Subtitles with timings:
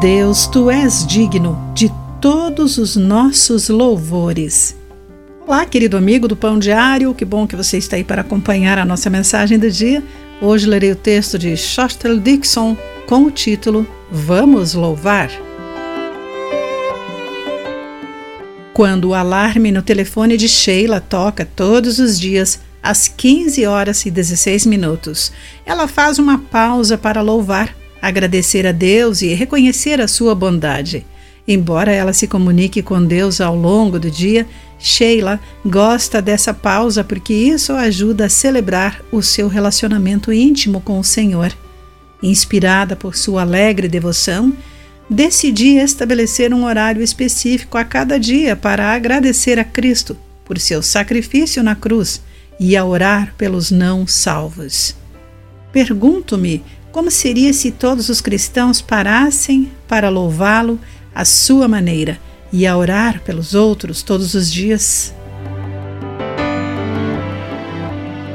[0.00, 4.74] Deus, tu és digno de todos os nossos louvores.
[5.46, 8.84] Olá, querido amigo do Pão Diário, que bom que você está aí para acompanhar a
[8.86, 10.02] nossa mensagem do dia.
[10.40, 15.30] Hoje lerei o texto de Shostel Dixon com o título Vamos Louvar.
[18.72, 24.10] Quando o alarme no telefone de Sheila toca todos os dias, às 15 horas e
[24.10, 25.30] 16 minutos,
[25.66, 31.06] ela faz uma pausa para louvar, agradecer a Deus e reconhecer a sua bondade.
[31.46, 34.46] Embora ela se comunique com Deus ao longo do dia,
[34.78, 41.04] Sheila gosta dessa pausa porque isso ajuda a celebrar o seu relacionamento íntimo com o
[41.04, 41.52] Senhor.
[42.22, 44.52] Inspirada por sua alegre devoção,
[45.08, 51.62] decidi estabelecer um horário específico a cada dia para agradecer a Cristo por seu sacrifício
[51.62, 52.22] na cruz
[52.60, 54.94] e a orar pelos não salvos.
[55.72, 60.78] Pergunto-me como seria se todos os cristãos parassem para louvá-lo
[61.14, 62.18] à sua maneira
[62.52, 65.14] e a orar pelos outros todos os dias?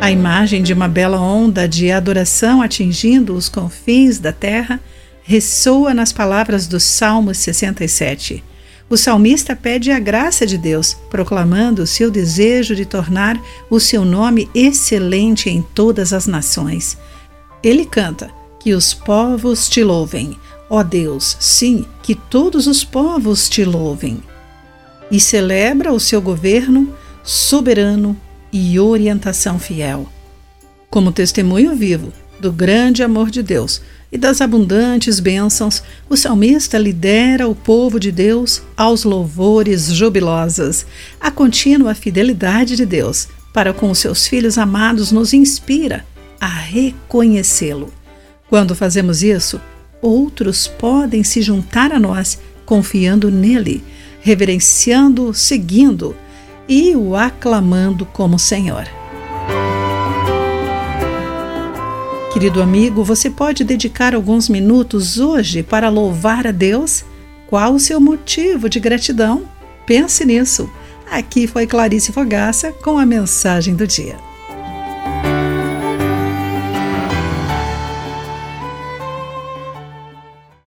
[0.00, 4.80] A imagem de uma bela onda de adoração atingindo os confins da terra
[5.22, 8.42] ressoa nas palavras do Salmo 67.
[8.90, 14.04] O salmista pede a graça de Deus, proclamando o seu desejo de tornar o seu
[14.04, 16.98] nome excelente em todas as nações.
[17.62, 20.38] Ele canta: Que os povos te louvem,
[20.70, 24.22] ó Deus, sim, que todos os povos te louvem.
[25.10, 28.16] E celebra o seu governo soberano
[28.52, 30.08] e orientação fiel.
[30.88, 33.80] Como testemunho vivo do grande amor de Deus,
[34.12, 40.84] e das abundantes bênçãos, o salmista lidera o povo de Deus aos louvores jubilosos.
[41.18, 46.04] A contínua fidelidade de Deus para com os seus filhos amados nos inspira
[46.38, 47.90] a reconhecê-lo.
[48.52, 49.58] Quando fazemos isso,
[50.02, 53.82] outros podem se juntar a nós, confiando nele,
[54.20, 56.14] reverenciando, seguindo
[56.68, 58.86] e o aclamando como Senhor.
[62.34, 67.06] Querido amigo, você pode dedicar alguns minutos hoje para louvar a Deus?
[67.48, 69.48] Qual o seu motivo de gratidão?
[69.86, 70.68] Pense nisso.
[71.10, 74.31] Aqui foi Clarice Fogaça com a mensagem do dia.